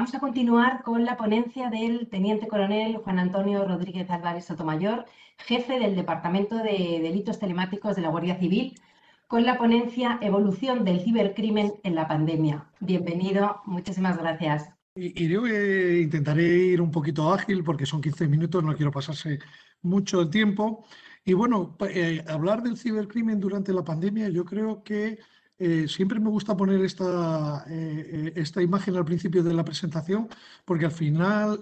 Vamos 0.00 0.14
a 0.14 0.18
continuar 0.20 0.82
con 0.82 1.04
la 1.04 1.18
ponencia 1.18 1.68
del 1.68 2.08
Teniente 2.08 2.48
Coronel 2.48 2.96
Juan 2.96 3.18
Antonio 3.18 3.66
Rodríguez 3.66 4.08
Álvarez 4.08 4.46
Sotomayor, 4.46 5.04
jefe 5.36 5.78
del 5.78 5.94
Departamento 5.94 6.56
de 6.56 7.00
Delitos 7.02 7.38
Telemáticos 7.38 7.96
de 7.96 8.00
la 8.00 8.08
Guardia 8.08 8.38
Civil, 8.38 8.80
con 9.28 9.44
la 9.44 9.58
ponencia 9.58 10.18
Evolución 10.22 10.86
del 10.86 11.02
cibercrimen 11.02 11.74
en 11.82 11.94
la 11.94 12.08
pandemia. 12.08 12.64
Bienvenido, 12.80 13.60
muchísimas 13.66 14.16
gracias. 14.16 14.70
Y, 14.94 15.28
yo 15.28 15.46
intentaré 15.46 16.44
ir 16.44 16.80
un 16.80 16.90
poquito 16.90 17.30
ágil 17.30 17.62
porque 17.62 17.84
son 17.84 18.00
15 18.00 18.26
minutos, 18.26 18.64
no 18.64 18.74
quiero 18.74 18.90
pasarse 18.90 19.38
mucho 19.82 20.22
el 20.22 20.30
tiempo. 20.30 20.82
Y 21.26 21.34
bueno, 21.34 21.76
eh, 21.90 22.24
hablar 22.26 22.62
del 22.62 22.78
cibercrimen 22.78 23.38
durante 23.38 23.74
la 23.74 23.84
pandemia, 23.84 24.30
yo 24.30 24.46
creo 24.46 24.82
que 24.82 25.18
eh, 25.60 25.86
siempre 25.86 26.18
me 26.18 26.30
gusta 26.30 26.56
poner 26.56 26.80
esta, 26.84 27.64
eh, 27.68 28.32
esta 28.34 28.62
imagen 28.62 28.96
al 28.96 29.04
principio 29.04 29.42
de 29.44 29.54
la 29.54 29.64
presentación 29.64 30.28
porque 30.64 30.86
al 30.86 30.92
final 30.92 31.60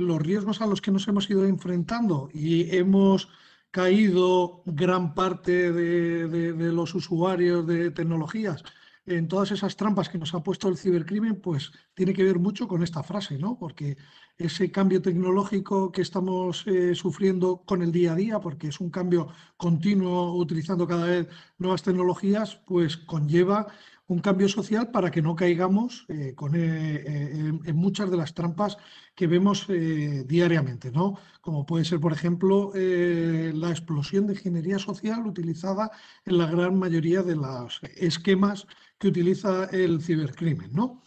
los 0.00 0.20
riesgos 0.20 0.60
a 0.60 0.66
los 0.66 0.82
que 0.82 0.90
nos 0.90 1.08
hemos 1.08 1.30
ido 1.30 1.46
enfrentando 1.46 2.28
y 2.34 2.76
hemos 2.76 3.28
caído 3.70 4.62
gran 4.66 5.14
parte 5.14 5.72
de, 5.72 6.72
los 6.72 6.94
usuarios 6.94 7.66
de 7.66 7.90
tecnologías 7.90 8.64
en 9.08 9.28
todas 9.28 9.50
esas 9.50 9.76
trampas 9.76 10.08
que 10.08 10.18
nos 10.18 10.34
ha 10.34 10.42
puesto 10.42 10.68
el 10.68 10.76
cibercrimen, 10.76 11.40
pues 11.40 11.72
tiene 11.94 12.12
que 12.12 12.24
ver 12.24 12.38
mucho 12.38 12.68
con 12.68 12.82
esta 12.82 13.02
frase, 13.02 13.38
¿no? 13.38 13.58
Porque 13.58 13.96
ese 14.36 14.70
cambio 14.70 15.02
tecnológico 15.02 15.90
que 15.90 16.02
estamos 16.02 16.66
eh, 16.66 16.94
sufriendo 16.94 17.62
con 17.64 17.82
el 17.82 17.90
día 17.90 18.12
a 18.12 18.16
día, 18.16 18.40
porque 18.40 18.68
es 18.68 18.80
un 18.80 18.90
cambio 18.90 19.28
continuo 19.56 20.34
utilizando 20.36 20.86
cada 20.86 21.06
vez 21.06 21.28
nuevas 21.58 21.82
tecnologías, 21.82 22.56
pues 22.66 22.96
conlleva 22.96 23.66
un 24.08 24.20
cambio 24.20 24.48
social 24.48 24.90
para 24.90 25.10
que 25.10 25.22
no 25.22 25.36
caigamos 25.36 26.06
eh, 26.08 26.34
eh, 26.34 27.04
eh, 27.06 27.52
en, 27.64 27.76
muchas 27.76 28.10
de 28.10 28.16
las 28.16 28.32
trampas 28.34 28.78
que 29.14 29.26
vemos 29.26 29.66
diariamente, 29.68 30.90
¿no? 30.90 31.18
Como 31.40 31.66
puede 31.66 31.84
ser, 31.84 32.00
por 32.00 32.12
ejemplo, 32.12 32.72
la 32.74 33.70
explosión 33.70 34.26
de 34.26 34.34
ingeniería 34.34 34.78
social 34.78 35.26
utilizada 35.26 35.90
en 36.24 36.38
la 36.38 36.46
gran 36.46 36.78
mayoría 36.78 37.22
de 37.22 37.36
los 37.36 37.80
esquemas 37.96 38.66
que 38.98 39.08
utiliza 39.08 39.64
el 39.72 40.00
cibercrimen, 40.00 40.72
¿no? 40.72 41.02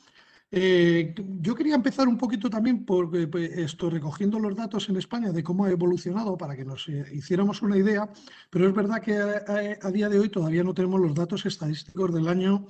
Yo 0.51 1.55
quería 1.55 1.75
empezar 1.75 2.09
un 2.09 2.17
poquito 2.17 2.49
también 2.49 2.83
por 2.83 3.09
pues, 3.29 3.51
esto, 3.51 3.89
recogiendo 3.89 4.37
los 4.37 4.55
datos 4.55 4.89
en 4.89 4.97
España 4.97 5.31
de 5.31 5.43
cómo 5.43 5.63
ha 5.63 5.71
evolucionado 5.71 6.37
para 6.37 6.57
que 6.57 6.65
nos 6.65 6.89
hiciéramos 6.89 7.61
una 7.61 7.77
idea, 7.77 8.09
pero 8.49 8.67
es 8.67 8.73
verdad 8.73 9.01
que 9.01 9.17
a, 9.17 9.91
día 9.91 10.09
de 10.09 10.19
hoy 10.19 10.29
todavía 10.29 10.63
no 10.63 10.73
tenemos 10.73 10.99
los 10.99 11.15
datos 11.15 11.45
estadísticos 11.45 12.13
del 12.13 12.27
año 12.27 12.67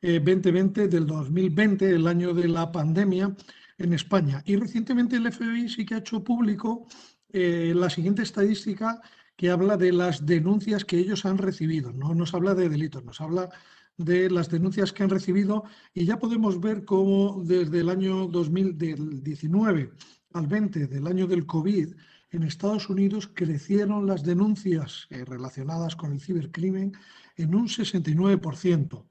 2020 0.00 0.86
del 0.86 1.06
2020, 1.06 1.90
el 1.90 2.06
año 2.06 2.34
de 2.34 2.46
la 2.46 2.70
pandemia 2.70 3.34
en 3.78 3.92
España. 3.92 4.42
Y 4.44 4.56
recientemente 4.56 5.16
el 5.16 5.30
FBI 5.32 5.68
sí 5.68 5.84
que 5.84 5.94
ha 5.94 5.98
hecho 5.98 6.22
público 6.22 6.86
eh, 7.32 7.72
la 7.74 7.90
siguiente 7.90 8.22
estadística 8.22 9.00
que 9.36 9.50
habla 9.50 9.76
de 9.76 9.92
las 9.92 10.24
denuncias 10.24 10.84
que 10.84 10.98
ellos 10.98 11.24
han 11.24 11.38
recibido. 11.38 11.92
No 11.92 12.14
nos 12.14 12.34
habla 12.34 12.54
de 12.54 12.68
delitos, 12.68 13.04
nos 13.04 13.20
habla 13.20 13.50
de 13.96 14.30
las 14.30 14.50
denuncias 14.50 14.92
que 14.92 15.02
han 15.02 15.10
recibido 15.10 15.64
y 15.92 16.04
ya 16.04 16.18
podemos 16.18 16.60
ver 16.60 16.84
cómo 16.84 17.42
desde 17.44 17.80
el 17.80 17.88
año 17.88 18.26
2019 18.26 19.92
al 20.32 20.46
20 20.46 20.86
del 20.88 21.06
año 21.06 21.26
del 21.26 21.46
COVID, 21.46 21.94
en 22.30 22.42
Estados 22.42 22.88
Unidos 22.90 23.30
crecieron 23.32 24.06
las 24.06 24.24
denuncias 24.24 25.06
eh, 25.10 25.24
relacionadas 25.24 25.94
con 25.94 26.12
el 26.12 26.20
cibercrimen 26.20 26.92
en 27.36 27.54
un 27.54 27.68
69%. 27.68 29.04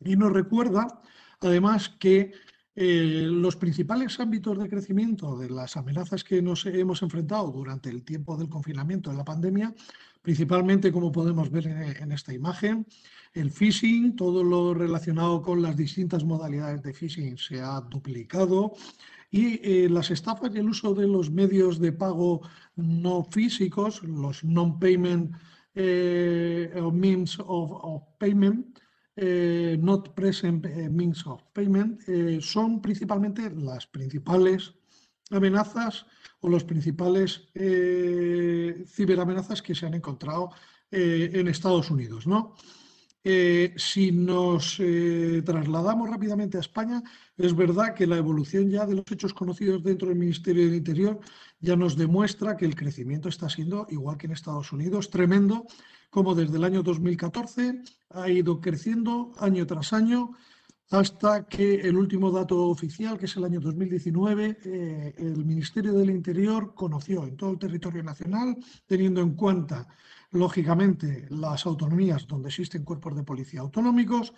Y 0.00 0.16
nos 0.16 0.32
recuerda, 0.32 1.02
además, 1.40 1.90
que 2.00 2.32
eh, 2.78 3.26
los 3.26 3.56
principales 3.56 4.20
ámbitos 4.20 4.58
de 4.58 4.68
crecimiento 4.68 5.38
de 5.38 5.48
las 5.48 5.78
amenazas 5.78 6.22
que 6.22 6.42
nos 6.42 6.66
hemos 6.66 7.00
enfrentado 7.00 7.50
durante 7.50 7.88
el 7.88 8.02
tiempo 8.02 8.36
del 8.36 8.50
confinamiento 8.50 9.08
de 9.10 9.16
la 9.16 9.24
pandemia, 9.24 9.74
principalmente 10.20 10.92
como 10.92 11.10
podemos 11.10 11.50
ver 11.50 11.68
en, 11.68 12.12
esta 12.12 12.34
imagen, 12.34 12.86
el 13.32 13.50
phishing, 13.50 14.14
todo 14.14 14.44
lo 14.44 14.74
relacionado 14.74 15.40
con 15.40 15.62
las 15.62 15.74
distintas 15.74 16.22
modalidades 16.24 16.82
de 16.82 16.92
phishing 16.92 17.38
se 17.38 17.62
ha 17.62 17.80
duplicado 17.80 18.74
y 19.30 19.58
eh, 19.62 19.88
las 19.88 20.10
estafas 20.10 20.54
y 20.54 20.58
el 20.58 20.68
uso 20.68 20.92
de 20.92 21.08
los 21.08 21.30
medios 21.30 21.80
de 21.80 21.92
pago 21.92 22.42
no 22.76 23.24
físicos, 23.24 24.02
los 24.02 24.44
non-payment 24.44 25.34
eh, 25.74 26.70
means 26.92 27.38
of 27.38 28.02
payment, 28.18 28.66
eh, 29.18 29.78
not 29.80 30.14
present 30.14 30.66
eh, 30.66 30.90
means 30.90 31.26
of 31.26 31.42
payment 31.54 32.06
eh, 32.06 32.38
son 32.42 32.82
principalmente 32.82 33.50
las 33.50 33.86
principales 33.86 34.74
amenazas 35.30 36.04
o 36.40 36.50
los 36.50 36.64
principales 36.64 37.48
ciberamenazas 38.94 39.62
que 39.62 39.74
se 39.74 39.86
han 39.86 39.94
encontrado 39.94 40.50
en 40.90 41.48
Estados 41.48 41.90
Unidos. 41.90 42.26
¿no? 42.28 42.54
Si 43.76 44.12
nos 44.12 44.80
trasladamos 45.44 46.08
rápidamente 46.08 46.58
a 46.58 46.60
España, 46.60 47.02
es 47.36 47.54
verdad 47.54 47.94
que 47.94 48.06
la 48.06 48.16
evolución 48.16 48.70
ya 48.70 48.86
de 48.86 48.94
los 48.94 49.04
hechos 49.10 49.34
conocidos 49.34 49.82
dentro 49.82 50.08
del 50.08 50.18
Ministerio 50.18 50.64
del 50.64 50.76
Interior 50.76 51.18
ya 51.60 51.76
nos 51.76 51.96
demuestra 51.96 52.56
que 52.56 52.66
el 52.66 52.76
crecimiento 52.76 53.28
está 53.28 53.48
siendo, 53.48 53.86
igual 53.90 54.16
que 54.16 54.26
en 54.26 54.32
Estados 54.32 54.72
Unidos, 54.72 55.10
tremendo 55.10 55.66
como 56.10 56.34
desde 56.34 56.56
el 56.56 56.64
año 56.64 56.82
2014 56.82 57.82
ha 58.10 58.30
ido 58.30 58.60
creciendo 58.60 59.32
año 59.38 59.66
tras 59.66 59.92
año 59.92 60.32
hasta 60.90 61.46
que 61.46 61.80
el 61.80 61.96
último 61.96 62.30
dato 62.30 62.68
oficial, 62.68 63.18
que 63.18 63.26
es 63.26 63.36
el 63.36 63.44
año 63.44 63.60
2019, 63.60 64.58
eh, 64.64 65.14
el 65.18 65.44
Ministerio 65.44 65.92
del 65.92 66.10
Interior 66.10 66.74
conoció 66.74 67.24
en 67.24 67.36
todo 67.36 67.50
el 67.50 67.58
territorio 67.58 68.02
nacional, 68.04 68.56
teniendo 68.86 69.20
en 69.20 69.34
cuenta, 69.34 69.88
lógicamente, 70.36 71.26
las 71.30 71.66
autonomías 71.66 72.26
donde 72.26 72.48
existen 72.48 72.84
cuerpos 72.84 73.16
de 73.16 73.22
policía 73.22 73.60
autonómicos, 73.60 74.32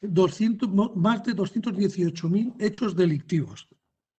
200, 0.00 0.96
más 0.96 1.22
de 1.24 1.36
218.000 1.36 2.54
hechos 2.58 2.96
delictivos. 2.96 3.68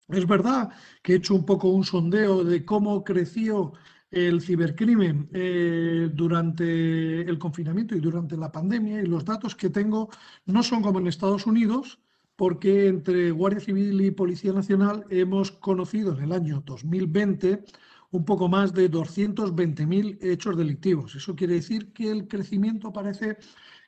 Es 0.08 0.28
verdad 0.28 0.70
que 1.02 1.14
he 1.14 1.16
hecho 1.18 1.36
un 1.36 1.46
poco 1.46 1.70
un 1.70 1.84
sondeo 1.84 2.44
de 2.44 2.64
cómo 2.64 3.04
creció 3.04 3.74
el 4.12 4.42
cibercrimen 4.42 5.30
eh, 5.34 6.10
durante 6.14 7.22
el 7.22 7.40
confinamiento 7.40 7.96
y 7.96 8.00
durante 8.00 8.38
la 8.38 8.52
pandemia 8.52 9.02
y 9.02 9.08
los 9.08 9.26
datos 9.26 9.56
que 9.56 9.70
tengo 9.70 10.10
no 10.46 10.62
son 10.62 10.84
como 10.84 11.00
en 11.00 11.08
Estados 11.08 11.48
Unidos 11.48 12.00
porque 12.36 12.88
entre 12.88 13.32
Guardia 13.32 13.60
Civil 13.60 14.00
y 14.02 14.12
Policía 14.12 14.54
Nacional 14.54 15.06
hemos 15.10 15.52
conocido 15.52 16.16
en 16.16 16.26
el 16.26 16.32
año 16.32 16.64
2020 16.66 17.64
un 18.14 18.26
poco 18.26 18.48
más 18.48 18.74
de 18.74 18.90
220.000 18.92 20.20
hechos 20.22 20.56
delictivos. 20.56 21.16
Eso 21.16 21.36
quiere 21.36 21.56
decir 21.56 21.92
que 21.94 22.12
el 22.12 22.28
crecimiento 22.28 22.94
parece 22.94 23.38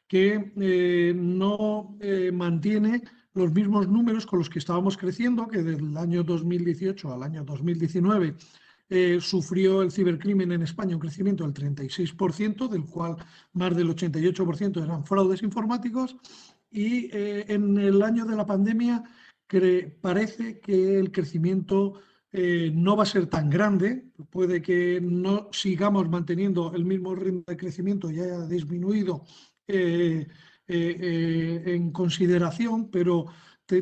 que 0.07 0.51
eh, 0.59 1.13
no 1.15 1.95
eh, 1.99 2.31
mantiene 2.33 3.03
los 3.35 3.51
mismos 3.53 3.87
números 3.87 4.25
con 4.25 4.39
los 4.39 4.49
que 4.49 4.57
estábamos 4.57 4.97
creciendo, 4.97 5.47
que 5.47 5.61
desde 5.61 5.83
el 5.83 5.95
año 5.95 6.23
2018 6.23 7.13
al 7.13 7.21
año 7.21 7.43
2019 7.43 8.35
eh, 8.89 9.19
sufrió 9.21 9.83
el 9.83 9.91
cibercrimen 9.91 10.51
en 10.51 10.63
España 10.63 10.95
un 10.95 11.01
crecimiento 11.01 11.43
del 11.43 11.53
36%, 11.53 12.67
del 12.67 12.85
cual 12.85 13.17
más 13.53 13.75
del 13.75 13.89
88% 13.89 14.83
eran 14.83 15.05
fraudes 15.05 15.43
informáticos, 15.43 16.15
y 16.71 17.09
en 17.13 17.77
el 17.77 18.01
año 18.01 18.25
de 18.25 18.35
la 18.35 18.45
pandemia 18.45 19.01
parece 20.01 20.59
que 20.59 20.99
el 20.99 21.09
crecimiento 21.11 22.01
eh, 22.37 22.71
no 22.73 22.97
va 22.97 23.03
a 23.03 23.07
ser 23.07 23.27
tan 23.27 23.49
grande, 23.49 24.11
puede 24.29 24.61
que 24.61 24.99
no 25.01 25.47
sigamos 25.51 26.09
manteniendo 26.09 26.73
el 26.75 26.85
mismo 26.85 27.15
ritmo 27.15 27.43
de 27.47 27.57
crecimiento 27.57 28.11
y 28.11 28.19
haya 28.19 28.45
disminuido 28.45 29.23
en 29.67 30.27
consideración, 31.91 32.89
pero 32.91 33.25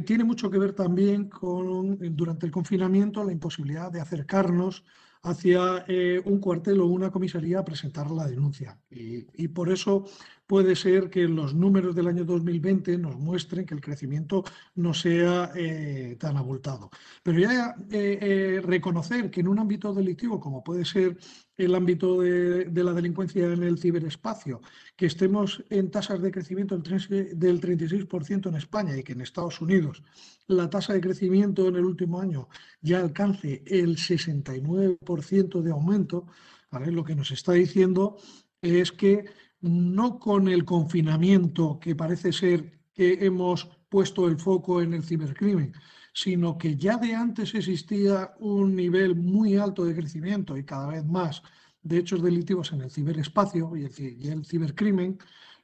tiene 0.05 0.23
mucho 0.23 0.49
que 0.49 0.59
ver 0.59 0.73
también 0.73 1.29
con, 1.29 1.97
durante 2.15 2.45
el 2.45 2.51
confinamiento, 2.51 3.23
la 3.23 3.31
imposibilidad 3.33 3.91
de 3.91 4.01
acercarnos 4.01 4.83
hacia 5.23 5.85
eh, 5.87 6.21
un 6.25 6.39
cuartel 6.39 6.81
o 6.81 6.85
una 6.85 7.09
comisaría 7.09 7.59
a 7.59 7.65
presentar 7.65 8.11
la 8.11 8.27
denuncia. 8.27 8.77
Y, 8.89 9.47
por 9.47 9.71
eso 9.71 10.05
puede 10.47 10.75
ser 10.75 11.09
que 11.09 11.27
los 11.27 11.53
números 11.53 11.95
del 11.95 12.07
año 12.07 12.25
2020 12.25 12.97
nos 12.97 13.17
muestren 13.17 13.65
que 13.65 13.73
el 13.73 13.81
crecimiento 13.81 14.43
no 14.75 14.93
sea 14.93 15.51
eh, 15.55 16.15
tan 16.19 16.37
abultado. 16.37 16.89
Pero 17.23 17.39
ya 17.39 17.75
eh, 17.91 18.61
reconocer 18.63 19.31
que 19.31 19.41
en 19.41 19.47
un 19.47 19.59
ámbito 19.59 19.93
delictivo, 19.93 20.39
como 20.39 20.63
puede 20.63 20.85
ser 20.85 21.17
el 21.57 21.75
ámbito 21.75 22.21
de, 22.21 22.83
la 22.83 22.93
delincuencia 22.93 23.45
en 23.45 23.63
el 23.63 23.77
ciberespacio, 23.77 24.61
que 24.95 25.05
estemos 25.05 25.63
en 25.69 25.91
tasas 25.91 26.21
de 26.21 26.31
crecimiento 26.31 26.77
del 26.77 27.61
36% 27.61 28.49
en 28.49 28.55
España 28.55 28.97
y 28.97 29.03
que 29.03 29.13
en 29.13 29.21
Estados 29.21 29.61
Unidos 29.61 30.03
la 30.47 30.69
tasa 30.69 30.93
de 30.93 31.01
crecimiento 31.01 31.67
en 31.67 31.75
el 31.75 31.85
último 31.85 32.19
año 32.19 32.49
ya 32.81 32.99
alcance 32.99 33.63
el 33.67 33.97
69% 33.97 35.61
de 35.61 35.71
aumento, 35.71 36.27
lo 36.71 37.03
que 37.03 37.15
nos 37.15 37.31
está 37.31 37.53
diciendo 37.53 38.17
es 38.61 38.91
que 38.91 39.25
no 39.63 40.19
con 40.19 40.49
el 40.49 40.65
confinamiento 40.65 41.79
que 41.79 41.95
parece 41.95 42.33
ser 42.33 42.79
que 42.93 43.25
hemos 43.25 43.69
puesto 43.87 44.27
el 44.27 44.37
foco 44.37 44.81
en 44.81 44.93
el 44.93 45.03
cibercrimen, 45.03 45.73
sino 46.13 46.57
que 46.57 46.75
ya 46.75 46.97
de 46.97 47.15
antes 47.15 47.55
existía 47.55 48.33
un 48.39 48.75
nivel 48.75 49.15
muy 49.15 49.55
alto 49.55 49.85
de 49.85 49.95
crecimiento 49.95 50.57
y 50.57 50.65
cada 50.65 50.87
vez 50.87 51.05
más 51.05 51.41
de 51.81 51.99
hechos 51.99 52.21
delictivos 52.21 52.73
en 52.73 52.81
el 52.81 52.91
ciberespacio 52.91 53.71
y 53.75 53.85
el, 54.27 54.45
cibercrimen, 54.45 55.17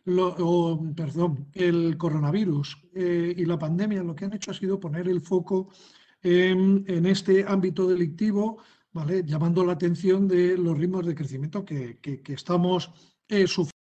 o, 0.08 0.82
perdón, 0.96 1.48
el 1.54 1.98
coronavirus 1.98 2.82
eh, 2.96 3.34
y 3.36 3.46
la 3.46 3.60
pandemia 3.60 4.02
lo 4.02 4.16
que 4.16 4.26
han 4.26 4.34
hecho 4.34 4.52
ha 4.52 4.54
sido 4.54 4.80
poner 4.80 5.10
el 5.10 5.22
foco 5.22 5.70
en, 6.24 7.06
este 7.06 7.46
ámbito 7.46 7.86
delictivo, 7.86 8.60
¿vale? 8.94 9.24
llamando 9.26 9.66
la 9.66 9.74
atención 9.74 10.28
de 10.28 10.58
los 10.58 10.78
ritmos 10.78 11.06
de 11.06 11.16
crecimiento 11.16 11.66
que, 11.66 12.00
estamos 12.28 12.92
eh, 13.28 13.46
sufriendo 13.46 13.79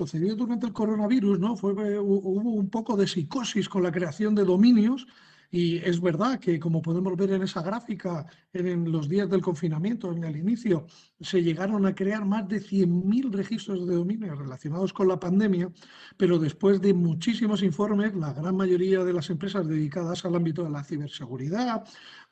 sucedió 0.00 0.36
durante 0.36 0.64
el 0.64 0.72
coronavirus, 0.72 1.40
¿no? 1.40 1.56
Fue, 1.56 1.72
eh, 1.72 1.98
hubo 1.98 2.52
un 2.52 2.70
poco 2.70 2.96
de 2.96 3.08
psicosis 3.08 3.68
con 3.68 3.82
la 3.82 3.90
creación 3.90 4.32
de 4.32 4.44
dominios 4.44 5.08
y 5.50 5.78
es 5.78 6.00
verdad 6.00 6.38
que, 6.38 6.60
como 6.60 6.80
podemos 6.80 7.16
ver 7.16 7.32
en 7.32 7.42
esa 7.42 7.62
gráfica, 7.62 8.24
en 8.52 8.92
los 8.92 9.08
días 9.08 9.28
del 9.28 9.40
confinamiento, 9.40 10.12
en 10.12 10.22
el 10.22 10.36
inicio, 10.36 10.86
se 11.20 11.42
llegaron 11.42 11.84
a 11.84 11.96
crear 11.96 12.24
más 12.24 12.46
de 12.46 12.60
100.000 12.60 13.32
registros 13.32 13.88
de 13.88 13.96
dominio 13.96 14.36
relacionados 14.36 14.92
con 14.92 15.08
la 15.08 15.18
pandemia, 15.18 15.68
pero 16.16 16.38
después 16.38 16.80
de 16.80 16.94
muchísimos 16.94 17.64
informes, 17.64 18.14
la 18.14 18.32
gran 18.32 18.56
mayoría 18.56 19.02
de 19.02 19.12
las 19.12 19.30
empresas 19.30 19.66
dedicadas 19.66 20.24
al 20.24 20.36
ámbito 20.36 20.62
de 20.62 20.70
la 20.70 20.84
ciberseguridad, 20.84 21.82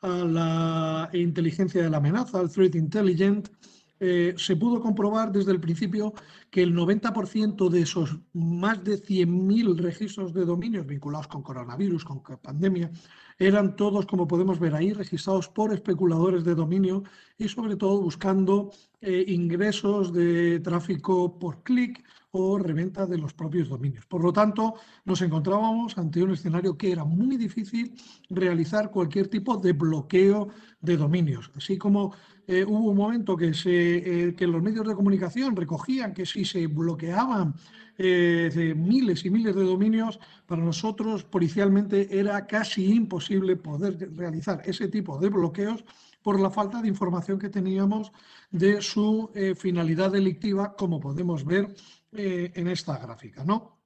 a 0.03 0.09
la 0.09 1.11
inteligencia 1.15 1.83
de 1.83 1.91
la 1.91 1.97
amenaza, 1.97 2.39
al 2.39 2.49
threat 2.49 2.77
intelligence, 2.77 3.51
eh, 3.99 4.35
se 4.37 4.57
pudo 4.57 4.81
comprobar 4.81 5.33
desde 5.33 5.53
el 5.53 5.61
principio 5.61 6.13
que 6.51 6.63
el 6.63 6.75
90% 6.75 7.69
de 7.69 7.81
esos 7.81 8.19
más 8.33 8.83
de 8.85 8.97
100.000 9.03 9.77
registros 9.79 10.33
de 10.35 10.45
dominios 10.45 10.87
vinculados 10.87 11.29
con 11.29 11.43
coronavirus, 11.43 12.05
con 12.05 12.23
pandemia, 12.23 12.91
eran 13.39 13.77
todos, 13.77 14.07
como 14.07 14.27
podemos 14.27 14.59
ver 14.59 14.75
ahí, 14.75 14.93
registrados 14.93 15.49
por 15.49 15.73
especuladores 15.73 16.45
de 16.45 16.55
dominio 16.55 17.03
y 17.37 17.49
sobre 17.49 17.77
todo 17.77 18.01
buscando 18.01 18.71
eh, 19.01 19.25
ingresos 19.29 20.13
de 20.13 20.61
tráfico 20.61 21.39
por 21.39 21.63
clic 21.63 22.03
o 22.31 22.59
reventa 22.59 23.07
de 23.07 23.19
los 23.19 23.33
propios 23.33 23.69
dominios. 23.69 24.07
Por 24.07 24.23
lo 24.23 24.33
tanto, 24.33 24.75
nos 25.05 25.23
encontrábamos 25.23 25.97
ante 25.97 26.23
un 26.23 26.33
escenario 26.33 26.77
que 26.77 26.93
era 26.93 27.05
muy 27.05 27.37
difícil 27.37 27.95
realizar 28.29 28.91
cualquier 28.91 29.29
tipo 29.29 29.57
de 29.57 29.73
bloqueo 29.73 30.49
de 30.81 30.97
dominios, 30.97 31.51
así 31.55 31.79
como 31.79 32.15
eh, 32.47 32.65
hubo 32.65 32.91
un 32.91 32.97
momento 32.97 33.37
que, 33.37 33.53
eh, 33.65 34.35
que 34.37 34.47
los 34.47 34.63
medios 34.63 34.87
de 34.87 34.95
comunicación 34.95 35.57
recogían 35.57 36.15
que 36.15 36.25
si 36.25 36.45
se 36.45 36.67
bloqueaban 36.69 37.55
eh, 37.99 38.75
miles 38.77 39.25
y 39.25 39.31
miles 39.31 39.57
de 39.57 39.65
dominios, 39.65 40.21
para 40.47 40.63
nosotros 40.63 41.25
policialmente 41.25 42.19
era 42.19 42.47
casi 42.47 42.95
imposible 42.95 43.57
poder 43.57 44.15
realizar 44.17 44.63
ese 44.65 44.89
tipo 44.89 45.19
de 45.19 45.29
bloqueos 45.29 45.85
por 46.23 46.39
la 46.39 46.51
falta 46.51 46.81
de 46.81 46.89
información 46.89 47.39
que 47.39 47.49
teníamos 47.49 48.13
de 48.51 48.83
su 48.83 49.31
finalidad 49.57 50.11
delictiva, 50.11 50.75
como 50.75 50.99
podemos 50.99 51.45
ver 51.45 51.73
en 52.13 52.67
esta 52.67 52.99
gráfica. 52.99 53.45
¿no? 53.45 53.79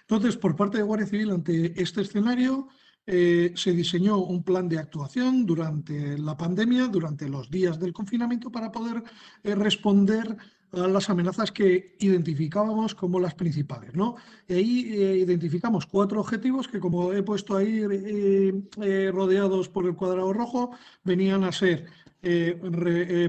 Entonces, 0.00 0.36
por 0.36 0.56
parte 0.56 0.78
de 0.78 0.82
Guardia 0.82 1.06
Civil, 1.06 1.30
ante 1.30 1.80
este 1.80 2.02
escenario, 2.02 2.68
eh, 3.06 3.52
se 3.54 3.72
diseñó 3.72 4.16
un 4.16 4.42
plan 4.42 4.66
de 4.66 4.78
actuación 4.78 5.44
durante 5.44 6.16
la 6.16 6.38
pandemia, 6.38 6.88
durante 6.88 7.28
los 7.28 7.50
días 7.50 7.78
del 7.78 7.92
confinamiento, 7.92 8.50
para 8.50 8.72
poder 8.72 9.04
eh, 9.42 9.54
responder 9.54 10.34
a 10.72 10.88
las 10.88 11.10
amenazas 11.10 11.52
que 11.52 11.96
identificábamos 12.00 12.94
como 12.94 13.20
las 13.20 13.34
principales. 13.34 13.94
¿no? 13.94 14.16
Y 14.48 14.54
ahí 14.54 14.92
eh, 14.94 15.18
identificamos 15.18 15.84
cuatro 15.84 16.18
objetivos 16.18 16.66
que, 16.66 16.80
como 16.80 17.12
he 17.12 17.22
puesto 17.22 17.56
ahí 17.56 17.82
rodeados 19.10 19.68
por 19.68 19.86
el 19.86 19.94
cuadrado 19.94 20.32
rojo, 20.32 20.70
venían 21.04 21.44
a 21.44 21.52
ser 21.52 21.86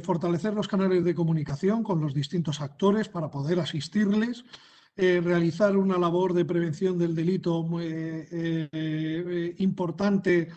fortalecer 0.04 0.54
los 0.54 0.70
canales 0.70 1.04
de 1.04 1.14
comunicación 1.14 1.84
con 1.84 2.00
los 2.00 2.14
distintos 2.14 2.62
actores 2.62 3.10
para 3.10 3.30
poder 3.30 3.60
asistirles, 3.60 4.46
eh, 4.98 5.20
realizar 5.22 5.76
una 5.76 5.98
labor 5.98 6.34
de 6.34 6.46
prevención 6.46 6.98
del 6.98 7.16
delito 7.16 7.64
muy, 7.64 7.84
eh, 7.86 8.70
eh, 8.72 9.56
importante 9.58 10.50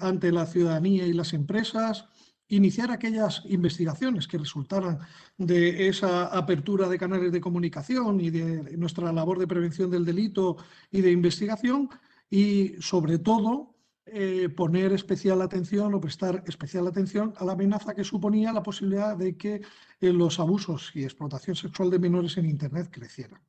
ante 0.00 0.32
la 0.32 0.46
ciudadanía 0.46 1.06
y 1.06 1.12
las 1.12 1.34
empresas, 1.34 2.06
iniciar 2.48 2.90
aquellas 2.90 3.42
investigaciones 3.46 4.26
que 4.26 4.38
resultaran 4.38 4.98
de 5.38 5.88
esa 5.88 6.26
apertura 6.26 6.88
de 6.88 6.98
canales 6.98 7.30
de 7.30 7.40
comunicación 7.40 8.20
y 8.20 8.30
de 8.30 8.76
nuestra 8.76 9.12
labor 9.12 9.38
de 9.38 9.46
prevención 9.46 9.90
del 9.90 10.04
delito 10.04 10.56
y 10.90 11.00
de 11.02 11.12
investigación 11.12 11.90
y 12.30 12.74
sobre 12.80 13.18
todo 13.18 13.73
eh, 14.06 14.50
poner 14.50 14.92
especial 14.92 15.40
atención 15.40 15.94
o 15.94 16.00
prestar 16.00 16.44
especial 16.46 16.86
atención 16.86 17.32
a 17.38 17.44
la 17.46 17.52
amenaza 17.52 17.94
que 17.94 18.04
suponía 18.04 18.52
la 18.52 18.62
posibilidad 18.62 19.16
de 19.16 19.34
que 19.34 19.62
eh, 19.98 20.12
los 20.12 20.38
abusos 20.38 20.92
y 20.94 21.04
explotación 21.04 21.56
sexual 21.56 21.88
de 21.88 21.98
menores 21.98 22.36
en 22.36 22.44
Internet 22.44 22.88
crecieran. 22.90 23.40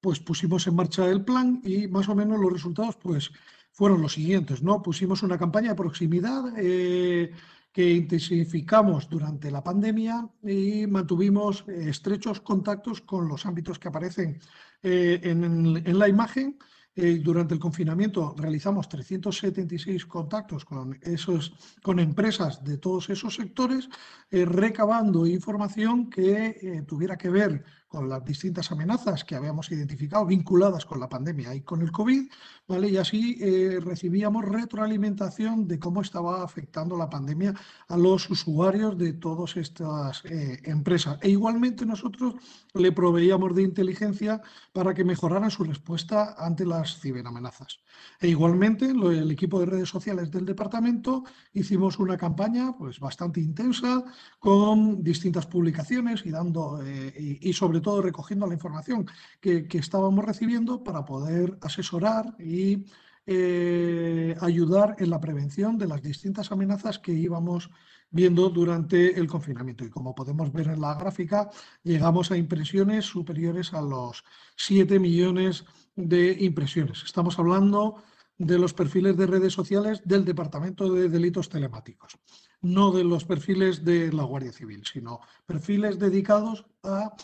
Pues 0.00 0.20
pusimos 0.20 0.66
en 0.66 0.74
marcha 0.74 1.06
el 1.06 1.22
plan 1.22 1.60
y 1.62 1.86
más 1.86 2.08
o 2.08 2.14
menos 2.14 2.40
los 2.40 2.50
resultados 2.50 2.96
pues, 2.96 3.30
fueron 3.70 4.00
los 4.00 4.14
siguientes. 4.14 4.62
¿no? 4.62 4.80
Pusimos 4.80 5.22
una 5.22 5.36
campaña 5.36 5.70
de 5.70 5.76
proximidad 5.76 6.44
eh, 6.56 7.30
que 7.70 7.90
intensificamos 7.92 9.06
durante 9.10 9.50
la 9.50 9.62
pandemia 9.62 10.30
y 10.42 10.86
mantuvimos 10.86 11.68
estrechos 11.68 12.40
contactos 12.40 13.02
con 13.02 13.28
los 13.28 13.44
ámbitos 13.44 13.78
que 13.78 13.88
aparecen 13.88 14.40
en 14.82 15.98
la 15.98 16.08
imagen 16.08 16.56
eh, 17.00 17.20
durante 17.22 17.54
el 17.54 17.60
confinamiento 17.60 18.34
realizamos 18.36 18.88
376 18.88 20.04
contactos 20.06 20.64
con, 20.64 20.98
esos, 21.02 21.52
con 21.80 22.00
empresas 22.00 22.64
de 22.64 22.76
todos 22.78 23.08
esos 23.08 23.36
sectores, 23.36 23.88
eh, 24.32 24.44
recabando 24.44 25.24
información 25.24 26.10
que 26.10 26.58
eh, 26.60 26.82
tuviera 26.84 27.16
que 27.16 27.30
ver 27.30 27.64
con 27.88 28.08
las 28.08 28.24
distintas 28.24 28.70
amenazas 28.70 29.24
que 29.24 29.34
habíamos 29.34 29.72
identificado 29.72 30.26
vinculadas 30.26 30.84
con 30.84 31.00
la 31.00 31.08
pandemia 31.08 31.54
y 31.54 31.62
con 31.62 31.80
el 31.80 31.90
COVID, 31.90 32.30
¿vale? 32.68 32.88
Y 32.90 32.98
así 32.98 33.38
eh, 33.40 33.80
recibíamos 33.80 34.44
retroalimentación 34.44 35.66
de 35.66 35.78
cómo 35.78 36.02
estaba 36.02 36.44
afectando 36.44 36.96
la 36.96 37.08
pandemia 37.08 37.54
a 37.88 37.96
los 37.96 38.28
usuarios 38.28 38.96
de 38.98 39.14
todas 39.14 39.56
estas 39.56 40.22
eh, 40.26 40.60
empresas. 40.64 41.18
E 41.22 41.30
igualmente 41.30 41.86
nosotros 41.86 42.34
le 42.74 42.92
proveíamos 42.92 43.54
de 43.54 43.62
inteligencia 43.62 44.42
para 44.72 44.92
que 44.92 45.04
mejoraran 45.04 45.50
su 45.50 45.64
respuesta 45.64 46.34
ante 46.38 46.66
las 46.66 47.00
ciberamenazas. 47.00 47.80
E 48.20 48.28
igualmente 48.28 48.86
el 48.90 49.30
equipo 49.30 49.60
de 49.60 49.66
redes 49.66 49.88
sociales 49.88 50.30
del 50.30 50.44
departamento 50.44 51.24
hicimos 51.54 51.98
una 51.98 52.16
campaña 52.16 52.76
pues, 52.76 53.00
bastante 53.00 53.40
intensa 53.40 54.04
con 54.38 55.02
distintas 55.02 55.46
publicaciones 55.46 56.24
y, 56.26 56.30
dando, 56.30 56.80
eh, 56.84 57.38
y 57.40 57.52
sobre 57.52 57.77
todo 57.80 58.02
recogiendo 58.02 58.46
la 58.46 58.54
información 58.54 59.06
que, 59.40 59.66
estábamos 59.72 60.24
recibiendo 60.24 60.82
para 60.82 61.04
poder 61.04 61.58
asesorar 61.60 62.34
y 62.38 62.84
eh, 63.26 64.34
ayudar 64.40 64.96
en 64.98 65.10
la 65.10 65.20
prevención 65.20 65.78
de 65.78 65.86
las 65.86 66.02
distintas 66.02 66.50
amenazas 66.50 66.98
que 66.98 67.12
íbamos 67.12 67.70
viendo 68.10 68.48
durante 68.48 69.18
el 69.18 69.28
confinamiento. 69.28 69.84
Y 69.84 69.90
como 69.90 70.14
podemos 70.14 70.52
ver 70.52 70.68
en 70.68 70.80
la 70.80 70.94
gráfica, 70.94 71.50
llegamos 71.82 72.30
a 72.30 72.36
impresiones 72.36 73.04
superiores 73.04 73.74
a 73.74 73.82
los 73.82 74.24
7 74.56 74.98
millones 74.98 75.64
de 75.94 76.36
impresiones. 76.40 77.02
Estamos 77.04 77.38
hablando 77.38 78.02
de 78.38 78.58
los 78.58 78.72
perfiles 78.72 79.16
de 79.16 79.26
redes 79.26 79.52
sociales 79.52 80.00
del 80.04 80.24
Departamento 80.24 80.92
de 80.92 81.08
Delitos 81.08 81.48
Telemáticos, 81.48 82.18
no 82.62 82.92
de 82.92 83.04
los 83.04 83.24
perfiles 83.24 83.84
de 83.84 84.12
la 84.12 84.22
Guardia 84.22 84.52
Civil, 84.52 84.84
sino 84.86 85.20
perfiles 85.44 85.98
dedicados 85.98 86.64
a 86.84 87.14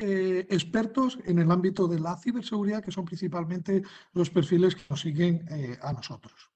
eh, 0.00 0.46
expertos 0.50 1.18
en 1.24 1.38
el 1.38 1.50
ámbito 1.50 1.86
de 1.86 2.00
la 2.00 2.16
ciberseguridad, 2.16 2.82
que 2.82 2.90
son 2.90 3.04
principalmente 3.04 3.82
los 4.14 4.30
perfiles 4.30 4.74
que 4.74 4.82
nos 4.88 5.00
siguen 5.00 5.46
eh, 5.50 5.78
a 5.82 5.92
nosotros. 5.92 6.49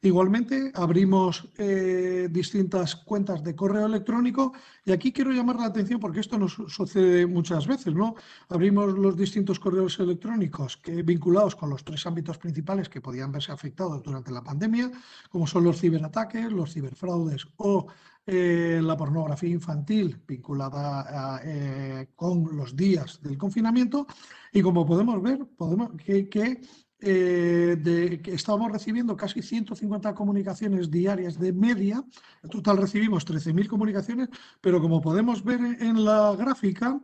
Igualmente, 0.00 0.70
abrimos 0.76 1.48
eh, 1.58 2.28
distintas 2.30 2.94
cuentas 2.94 3.42
de 3.42 3.56
correo 3.56 3.86
electrónico 3.86 4.52
y 4.84 4.92
aquí 4.92 5.12
quiero 5.12 5.32
llamar 5.32 5.56
la 5.56 5.64
atención 5.66 5.98
porque 5.98 6.20
esto 6.20 6.38
nos 6.38 6.52
sucede 6.52 7.26
muchas 7.26 7.66
veces, 7.66 7.92
¿no? 7.92 8.14
Abrimos 8.48 8.96
los 8.96 9.16
distintos 9.16 9.58
correos 9.58 9.98
electrónicos 9.98 10.80
vinculados 11.04 11.56
con 11.56 11.70
los 11.70 11.84
tres 11.84 12.06
ámbitos 12.06 12.38
principales 12.38 12.88
que 12.88 13.00
podían 13.00 13.32
verse 13.32 13.50
afectados 13.50 14.00
durante 14.04 14.30
la 14.30 14.44
pandemia, 14.44 14.88
como 15.30 15.48
son 15.48 15.64
los 15.64 15.80
ciberataques, 15.80 16.52
los 16.52 16.72
ciberfraudes 16.72 17.48
o 17.56 17.88
eh, 18.24 18.80
la 18.80 18.96
pornografía 18.96 19.48
infantil 19.48 20.22
vinculada 20.28 21.40
eh, 21.42 22.08
con 22.14 22.56
los 22.56 22.76
días 22.76 23.20
del 23.20 23.36
confinamiento 23.36 24.06
y 24.52 24.62
como 24.62 24.86
podemos 24.86 25.20
ver, 25.20 25.44
podemos, 25.56 25.90
que 25.96 26.60
eh, 27.00 27.76
de, 27.78 28.20
que 28.20 28.34
estábamos 28.34 28.72
recibiendo 28.72 29.16
casi 29.16 29.42
150 29.42 30.14
comunicaciones 30.14 30.90
diarias 30.90 31.38
de 31.38 31.52
media. 31.52 32.04
En 32.42 32.50
total 32.50 32.78
recibimos 32.78 33.26
13.000 33.26 33.66
comunicaciones, 33.68 34.28
pero 34.60 34.80
como 34.80 35.00
podemos 35.00 35.44
ver 35.44 35.60
en 35.60 36.04
la 36.04 36.34
gráfica, 36.36 37.00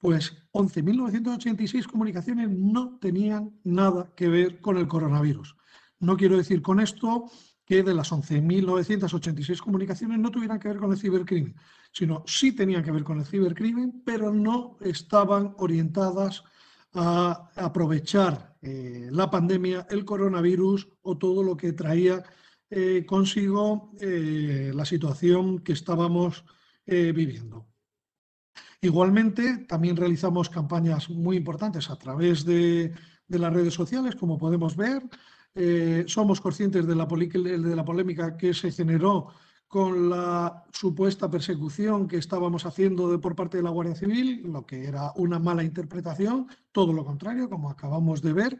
Pues 0.00 0.32
11.986 0.52 1.86
comunicaciones 1.86 2.48
no 2.48 2.98
tenían 2.98 3.52
nada 3.64 4.10
que 4.16 4.28
ver 4.28 4.60
con 4.60 4.78
el 4.78 4.88
coronavirus. 4.88 5.56
No 5.98 6.16
quiero 6.16 6.38
decir 6.38 6.62
con 6.62 6.80
esto 6.80 7.26
que 7.66 7.82
de 7.82 7.94
las 7.94 8.10
11.986 8.10 9.60
comunicaciones 9.60 10.18
no 10.18 10.30
tuvieran 10.30 10.58
que 10.58 10.68
ver 10.68 10.78
con 10.78 10.90
el 10.90 10.98
cibercrimen, 10.98 11.54
sino 11.92 12.24
sí 12.26 12.52
tenían 12.52 12.82
que 12.82 12.90
ver 12.90 13.04
con 13.04 13.18
el 13.18 13.26
cibercrimen, 13.26 14.02
pero 14.04 14.32
no 14.32 14.78
estaban 14.80 15.54
orientadas 15.58 16.42
a 16.94 17.50
aprovechar 17.56 18.56
eh, 18.62 19.08
la 19.10 19.30
pandemia, 19.30 19.86
el 19.90 20.04
coronavirus 20.04 20.88
o 21.02 21.16
todo 21.16 21.42
lo 21.42 21.56
que 21.56 21.72
traía 21.72 22.22
eh, 22.68 23.04
consigo 23.06 23.92
eh, 24.00 24.72
la 24.74 24.84
situación 24.84 25.60
que 25.60 25.72
estábamos 25.72 26.44
viviendo. 26.86 27.68
Igualmente, 28.80 29.58
también 29.68 29.96
realizamos 29.96 30.50
campañas 30.50 31.08
muy 31.08 31.36
importantes 31.36 31.88
a 31.88 31.94
través 31.94 32.44
de, 32.44 32.92
de 33.28 33.38
las 33.38 33.52
redes 33.52 33.74
sociales, 33.74 34.16
como 34.16 34.36
podemos 34.36 34.74
ver. 34.74 35.00
somos 36.08 36.40
conscientes 36.40 36.84
de 36.88 36.96
la, 36.96 37.06
de 37.06 37.76
la 37.76 37.84
polémica 37.84 38.36
que 38.36 38.52
se 38.52 38.72
generó 38.72 39.28
con 39.70 40.10
la 40.10 40.64
supuesta 40.72 41.30
persecución 41.30 42.08
que 42.08 42.16
estábamos 42.16 42.66
haciendo 42.66 43.20
por 43.20 43.36
parte 43.36 43.58
de 43.58 43.62
la 43.62 43.70
Guardia 43.70 43.94
Civil, 43.94 44.42
lo 44.42 44.66
que 44.66 44.84
era 44.84 45.12
una 45.14 45.38
mala 45.38 45.62
interpretación, 45.62 46.48
todo 46.72 46.92
lo 46.92 47.04
contrario, 47.04 47.48
como 47.48 47.70
acabamos 47.70 48.20
de 48.20 48.32
ver. 48.32 48.58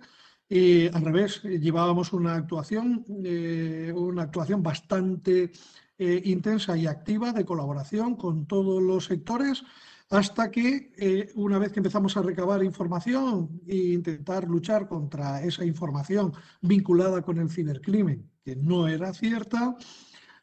Y 0.49 0.87
al 0.87 1.05
revés, 1.05 1.43
llevábamos 1.43 2.13
una 2.13 2.37
actuación, 2.37 3.05
eh, 3.25 3.93
una 3.93 4.23
actuación 4.23 4.63
bastante 4.63 5.51
eh, 5.99 6.23
intensa 6.27 6.77
y 6.77 6.87
activa 6.87 7.33
de 7.33 7.45
colaboración 7.45 8.15
con 8.15 8.47
todos 8.47 8.81
los 8.81 9.07
sectores, 9.07 9.65
hasta 10.11 10.49
que 10.53 10.93
eh, 10.97 11.33
una 11.35 11.59
vez 11.59 11.73
que 11.73 11.81
empezamos 11.81 12.17
a 12.17 12.23
recabar 12.23 12.63
información 12.63 13.61
e 13.67 13.95
intentar 13.95 14.45
luchar 14.45 14.87
contra 14.87 15.43
esa 15.43 15.65
información 15.65 16.33
vinculada 16.61 17.21
con 17.23 17.39
el 17.39 17.51
cibercrimen, 17.51 18.31
que 18.45 18.55
no 18.55 18.87
era 18.87 19.13
cierta, 19.13 19.77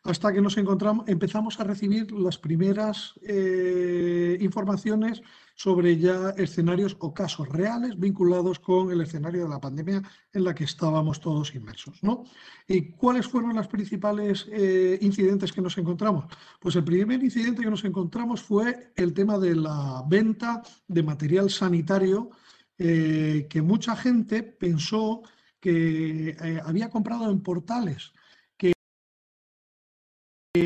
hasta 0.07 0.31
que 0.31 0.41
nos 0.41 0.57
encontramos, 0.57 1.05
empezamos 1.09 1.59
a 1.59 1.65
recibir 1.65 2.09
las 2.13 2.37
primeras 2.37 3.13
eh, 3.23 4.37
informaciones 4.39 5.21
sobre 5.53 5.97
ya 5.97 6.29
escenarios 6.37 6.95
o 6.99 7.13
casos 7.13 7.49
reales 7.49 7.99
vinculados 7.99 8.57
con 8.59 8.89
el 8.89 9.01
escenario 9.01 9.43
de 9.43 9.49
la 9.49 9.59
pandemia 9.59 10.01
en 10.31 10.43
la 10.45 10.55
que 10.55 10.63
estábamos 10.63 11.19
todos 11.19 11.53
inmersos. 11.55 12.01
¿no? 12.03 12.23
¿Y 12.69 12.91
cuáles 12.91 13.27
fueron 13.27 13.53
los 13.53 13.67
principales 13.67 14.47
eh, 14.49 14.97
incidentes 15.01 15.51
que 15.51 15.61
nos 15.61 15.77
encontramos? 15.77 16.25
Pues 16.61 16.77
el 16.77 16.85
primer 16.85 17.21
incidente 17.21 17.63
que 17.63 17.69
nos 17.69 17.83
encontramos 17.83 18.41
fue 18.41 18.93
el 18.95 19.13
tema 19.13 19.37
de 19.37 19.55
la 19.55 20.05
venta 20.07 20.63
de 20.87 21.03
material 21.03 21.49
sanitario 21.49 22.29
eh, 22.77 23.45
que 23.49 23.61
mucha 23.61 23.93
gente 23.97 24.41
pensó 24.43 25.21
que 25.59 26.37
había 26.63 26.89
comprado 26.89 27.29
en 27.29 27.41
portales 27.41 28.13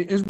es 0.09 0.25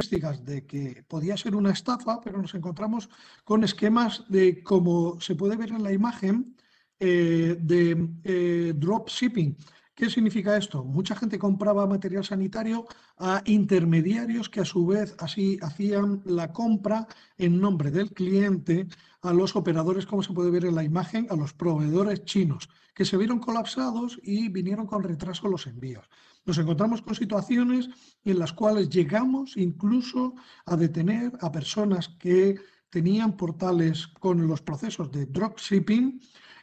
de 0.46 0.66
que 0.66 1.04
podía 1.08 1.38
ser 1.38 1.56
una 1.56 1.72
estafa, 1.72 2.20
pero 2.22 2.42
nos 2.42 2.54
encontramos 2.56 3.10
con 3.44 3.64
esquemas 3.64 4.24
de, 4.30 4.64
como 4.64 5.20
se 5.20 5.36
puede 5.36 5.58
ver 5.58 5.70
en 5.70 5.84
la 5.84 5.92
imagen, 5.92 6.56
eh, 7.00 7.58
de 7.60 8.10
eh, 8.24 8.74
dropshipping. 8.76 9.58
¿Qué 10.02 10.10
significa 10.10 10.58
esto? 10.58 10.84
Mucha 10.84 11.16
gente 11.16 11.38
compraba 11.38 11.86
material 11.86 12.26
sanitario 12.26 12.88
a 13.20 13.44
intermediarios 13.46 14.50
que 14.50 14.62
a 14.62 14.66
su 14.66 14.88
vez 14.88 15.16
así 15.20 15.60
hacían 15.62 16.24
la 16.26 16.52
compra 16.52 17.08
en 17.38 17.62
nombre 17.62 17.92
del 17.92 18.10
cliente 18.10 18.88
a 19.22 19.32
los 19.32 19.56
operadores, 19.56 20.08
como 20.08 20.24
se 20.24 20.34
puede 20.34 20.50
ver 20.50 20.66
en 20.66 20.74
la 20.74 20.84
imagen, 20.84 21.28
a 21.30 21.36
los 21.36 21.54
proveedores 21.54 22.26
chinos, 22.26 22.68
que 22.96 23.06
se 23.06 23.16
vieron 23.16 23.38
colapsados 23.38 24.20
y 24.24 24.50
vinieron 24.50 24.88
con 24.88 25.04
retraso 25.04 25.48
los 25.48 25.68
envíos. 25.68 26.10
Nos 26.48 26.58
encontramos 26.58 27.04
con 27.04 27.14
situaciones 27.14 27.88
en 28.26 28.40
las 28.40 28.54
cuales 28.54 28.90
llegamos 28.90 29.56
incluso 29.56 30.34
a 30.66 30.78
detener 30.78 31.32
a 31.42 31.52
personas 31.52 32.10
que 32.18 32.56
tenían 32.90 33.38
portales 33.38 34.08
con 34.08 34.48
los 34.48 34.64
procesos 34.64 35.12
de 35.12 35.28
dropshipping 35.28 36.20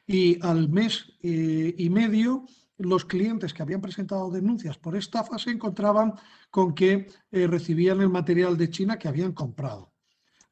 y 0.08 0.44
al 0.44 0.68
mes 0.68 1.12
eh, 1.22 1.72
y 1.78 1.88
medio 1.88 2.44
los 2.78 3.04
clientes 3.04 3.52
que 3.52 3.62
habían 3.62 3.80
presentado 3.80 4.30
denuncias 4.30 4.78
por 4.78 4.96
estafa 4.96 5.38
se 5.38 5.50
encontraban 5.50 6.14
con 6.50 6.74
que 6.74 7.08
eh, 7.30 7.46
recibían 7.46 8.00
el 8.00 8.08
material 8.08 8.56
de 8.56 8.70
China 8.70 8.98
que 8.98 9.08
habían 9.08 9.32
comprado. 9.32 9.92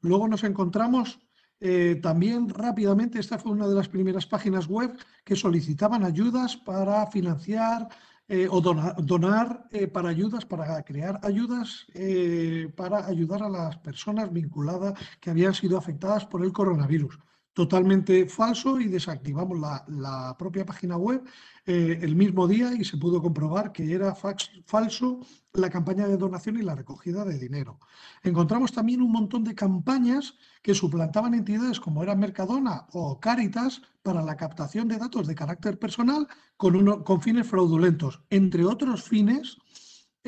Luego 0.00 0.28
nos 0.28 0.44
encontramos 0.44 1.18
eh, 1.58 1.98
también 2.02 2.48
rápidamente, 2.48 3.18
esta 3.18 3.38
fue 3.38 3.52
una 3.52 3.66
de 3.66 3.74
las 3.74 3.88
primeras 3.88 4.26
páginas 4.26 4.66
web 4.66 4.96
que 5.24 5.36
solicitaban 5.36 6.04
ayudas 6.04 6.56
para 6.56 7.06
financiar 7.06 7.88
eh, 8.28 8.46
o 8.50 8.60
donar, 8.60 9.66
eh, 9.70 9.86
para 9.86 10.10
ayudas, 10.10 10.44
para 10.44 10.82
crear 10.82 11.18
ayudas 11.22 11.86
para 12.76 13.06
ayudar 13.06 13.42
a 13.42 13.48
las 13.48 13.78
personas 13.78 14.32
vinculadas 14.32 14.94
que 15.20 15.30
habían 15.30 15.54
sido 15.54 15.78
afectadas 15.78 16.26
por 16.26 16.44
el 16.44 16.52
coronavirus. 16.52 17.18
Totalmente 17.56 18.26
falso 18.28 18.78
y 18.78 18.86
desactivamos 18.86 19.58
la, 19.58 20.36
propia 20.38 20.66
página 20.66 20.98
web 20.98 21.24
el 21.64 22.14
mismo 22.14 22.46
día 22.46 22.74
y 22.74 22.84
se 22.84 22.98
pudo 22.98 23.22
comprobar 23.22 23.72
que 23.72 23.94
era 23.94 24.14
falso 24.14 25.20
la 25.54 25.70
campaña 25.70 26.06
de 26.06 26.18
donación 26.18 26.58
y 26.58 26.62
la 26.62 26.74
recogida 26.74 27.24
de 27.24 27.38
dinero. 27.38 27.80
Encontramos 28.22 28.72
también 28.72 29.00
un 29.00 29.10
montón 29.10 29.42
de 29.42 29.54
campañas 29.54 30.34
que 30.60 30.74
suplantaban 30.74 31.32
entidades 31.32 31.80
como 31.80 32.02
era 32.02 32.14
Mercadona 32.14 32.88
o 32.92 33.18
Caritas 33.20 33.80
para 34.02 34.20
la 34.20 34.36
captación 34.36 34.86
de 34.86 34.98
datos 34.98 35.26
de 35.26 35.34
carácter 35.34 35.78
personal 35.78 36.28
con, 36.58 37.04
con 37.04 37.22
fines 37.22 37.46
fraudulentos. 37.46 38.20
Entre 38.28 38.66
otros 38.66 39.02
fines, 39.02 39.56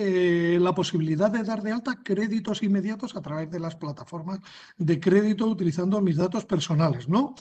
eh, 0.00 0.58
la 0.60 0.74
posibilidad 0.74 1.28
de 1.28 1.42
dar 1.42 1.60
de 1.60 1.72
alta 1.72 1.96
créditos 2.04 2.62
inmediatos 2.62 3.16
a 3.16 3.20
través 3.20 3.50
de 3.50 3.58
las 3.58 3.74
plataformas 3.74 4.38
de 4.76 5.00
crédito 5.00 5.46
utilizando 5.46 6.00
mis 6.00 6.16
datos 6.16 6.44
personales, 6.44 7.08
¿no? 7.08 7.34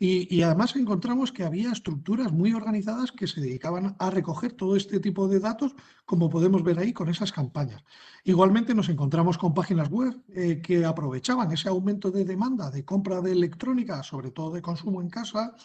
Y, 0.00 0.42
además 0.42 0.76
encontramos 0.76 1.32
que 1.32 1.44
había 1.44 1.72
estructuras 1.72 2.30
muy 2.30 2.52
organizadas 2.52 3.10
que 3.10 3.26
se 3.26 3.40
dedicaban 3.40 3.96
a 3.98 4.10
recoger 4.10 4.52
todo 4.52 4.76
este 4.76 5.00
tipo 5.00 5.26
de 5.26 5.40
datos, 5.40 5.74
como 6.06 6.30
podemos 6.30 6.62
ver 6.62 6.78
ahí 6.78 6.92
con 6.92 7.08
esas 7.08 7.32
campañas. 7.32 7.82
Igualmente 8.22 8.76
nos 8.76 8.88
encontramos 8.88 9.38
con 9.38 9.54
páginas 9.54 9.90
web 9.90 10.16
eh, 10.34 10.60
que 10.62 10.84
aprovechaban 10.84 11.50
ese 11.50 11.68
aumento 11.68 12.12
de 12.12 12.24
demanda 12.24 12.70
de 12.70 12.84
compra 12.84 13.20
de 13.20 13.32
electrónica, 13.32 14.04
sobre 14.04 14.30
todo 14.30 14.52
de 14.52 14.62
consumo 14.62 15.02
en 15.02 15.10
casa, 15.10 15.56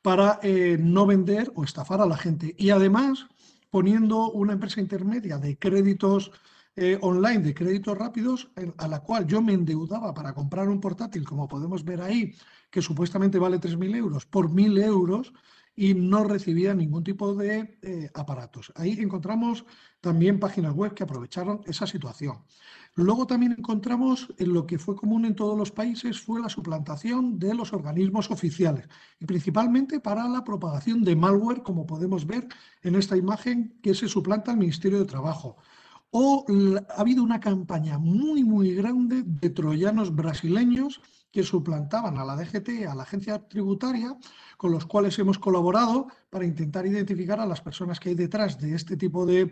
para 0.00 0.40
eh, 0.42 0.78
no 0.80 1.04
vender 1.04 1.52
o 1.54 1.62
estafar 1.62 2.00
a 2.00 2.06
la 2.06 2.16
gente. 2.16 2.54
Y 2.56 2.70
además 2.70 3.26
poniendo 3.72 4.30
una 4.32 4.52
empresa 4.52 4.82
intermedia 4.82 5.38
de 5.38 5.56
créditos 5.56 6.30
eh, 6.76 6.98
online 7.00 7.38
de 7.38 7.54
créditos 7.54 7.96
rápidos 7.96 8.50
a 8.76 8.86
la 8.86 9.00
cual 9.00 9.26
yo 9.26 9.40
me 9.40 9.54
endeudaba 9.54 10.12
para 10.12 10.34
comprar 10.34 10.68
un 10.68 10.78
portátil, 10.78 11.24
como 11.24 11.48
podemos 11.48 11.82
ver 11.82 12.02
ahí, 12.02 12.34
que 12.70 12.82
supuestamente 12.82 13.38
vale 13.38 13.58
3.000 13.58 13.96
euros, 13.96 14.26
por 14.26 14.50
1.000 14.50 14.82
euros 14.84 15.32
y 15.74 15.94
no 15.94 16.24
recibía 16.24 16.74
ningún 16.74 17.02
tipo 17.02 17.34
de 17.34 17.78
eh, 17.82 18.10
aparatos. 18.14 18.72
Ahí 18.76 18.92
encontramos 19.00 19.64
también 20.00 20.38
páginas 20.38 20.74
web 20.74 20.94
que 20.94 21.04
aprovecharon 21.04 21.62
esa 21.64 21.86
situación. 21.86 22.38
Luego 22.94 23.26
también 23.26 23.54
encontramos 23.56 24.28
en 24.38 24.52
lo 24.52 24.66
que 24.66 24.78
fue 24.78 24.94
común 24.96 25.24
en 25.24 25.34
todos 25.34 25.56
los 25.56 25.70
países 25.70 26.20
fue 26.20 26.40
la 26.40 26.50
suplantación 26.50 27.38
de 27.38 27.54
los 27.54 27.72
organismos 27.72 28.30
oficiales 28.30 28.86
y 29.18 29.24
principalmente 29.24 29.98
para 29.98 30.28
la 30.28 30.44
propagación 30.44 31.02
de 31.02 31.16
malware, 31.16 31.62
como 31.62 31.86
podemos 31.86 32.26
ver 32.26 32.46
en 32.82 32.94
esta 32.94 33.16
imagen 33.16 33.78
que 33.82 33.94
se 33.94 34.08
suplanta 34.08 34.50
al 34.50 34.58
Ministerio 34.58 34.98
de 34.98 35.06
Trabajo 35.06 35.56
o 36.10 36.44
ha 36.90 37.00
habido 37.00 37.22
una 37.22 37.40
campaña 37.40 37.98
muy, 37.98 38.44
muy 38.44 38.74
grande 38.74 39.22
de 39.24 39.48
troyanos 39.48 40.14
brasileños 40.14 41.00
que 41.32 41.42
suplantaban 41.42 42.18
a 42.18 42.24
la 42.24 42.36
DGT, 42.36 42.86
a 42.86 42.94
la 42.94 43.04
agencia 43.04 43.38
tributaria, 43.48 44.16
con 44.58 44.70
los 44.70 44.84
cuales 44.86 45.18
hemos 45.18 45.38
colaborado 45.38 46.06
para 46.28 46.44
intentar 46.44 46.86
identificar 46.86 47.40
a 47.40 47.46
las 47.46 47.62
personas 47.62 47.98
que 47.98 48.10
hay 48.10 48.14
detrás 48.14 48.58
de 48.58 48.74
este 48.74 48.96
tipo 48.96 49.24
de, 49.24 49.50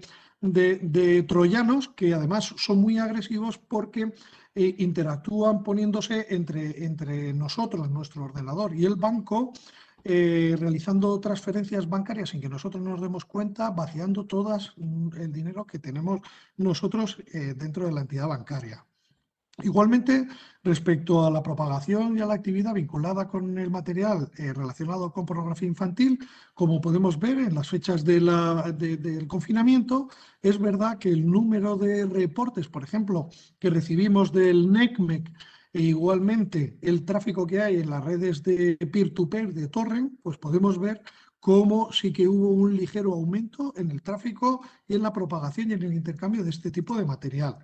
troyanos, 1.27 1.89
que 1.89 2.13
además 2.13 2.55
son 2.59 2.81
muy 2.81 2.99
agresivos 2.99 3.59
porque 3.59 4.13
eh, 4.55 4.75
interactúan 4.79 5.63
poniéndose 5.63 6.27
entre, 6.29 6.85
entre 6.85 7.33
nosotros, 7.33 7.91
nuestro 7.91 8.25
ordenador 8.25 8.75
y 8.75 8.85
el 8.85 8.97
banco, 8.97 9.53
eh, 10.05 10.57
realizando 10.59 11.19
transferencias 11.21 11.89
bancarias 11.89 12.31
sin 12.31 12.41
que 12.41 12.49
nosotros 12.49 12.83
nos 12.83 13.01
demos 13.01 13.25
cuenta, 13.25 13.71
vaciando 13.71 14.27
todas 14.27 14.73
mm, 14.77 15.09
el 15.19 15.33
dinero 15.33 15.67
que 15.67 15.79
tenemos 15.79 16.21
nosotros 16.57 17.19
eh, 17.33 17.55
dentro 17.57 17.87
de 17.87 17.93
la 17.93 18.03
entidad 18.03 18.29
bancaria. 18.29 18.85
Igualmente, 19.63 20.27
respecto 20.63 21.27
a 21.27 21.31
la 21.31 21.43
propagación 21.43 22.17
y 22.17 22.21
a 22.21 22.27
la 22.27 22.35
actividad 22.35 22.75
vinculada 22.75 23.29
con 23.29 23.59
el 23.59 23.71
material 23.71 24.31
eh, 24.37 24.53
relacionado 24.55 25.13
con 25.13 25.27
pornografía 25.27 25.69
infantil, 25.69 26.19
como 26.55 26.81
podemos 26.81 27.19
ver 27.19 27.39
en 27.39 27.55
las 27.55 27.69
fechas 27.69 28.05
del 28.05 29.27
confinamiento, 29.29 30.09
es 30.41 30.59
verdad 30.59 30.99
que 30.99 31.11
el 31.11 31.27
número 31.31 31.77
de 31.77 32.07
reportes, 32.07 32.69
por 32.69 32.85
ejemplo, 32.85 33.29
que 33.59 33.71
recibimos 33.71 34.33
del 34.33 34.73
NECMEC 34.73 35.31
E 35.73 35.83
igualmente 35.83 36.79
el 36.83 37.05
tráfico 37.05 37.47
que 37.47 37.61
hay 37.63 37.77
en 37.77 37.91
las 37.91 38.05
redes 38.05 38.43
de 38.43 38.77
peer-to-peer 38.77 39.55
de 39.55 39.69
torrent, 39.69 40.19
pues 40.23 40.37
podemos 40.37 40.79
ver 40.81 41.01
cómo 41.39 41.93
sí 41.93 42.13
que 42.13 42.27
hubo 42.27 42.49
un 42.49 42.77
ligero 42.77 43.13
aumento 43.13 43.73
en 43.77 43.91
el 43.93 44.03
tráfico 44.03 44.63
y 44.89 44.95
en 44.95 45.03
la 45.03 45.13
propagación 45.13 45.71
y 45.71 45.75
en 45.75 45.83
el 45.85 45.95
intercambio 45.95 46.43
de 46.43 46.51
este 46.51 46.73
tipo 46.73 46.97
de 46.97 47.05
material. 47.05 47.59